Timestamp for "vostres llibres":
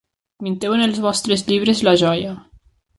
1.07-1.85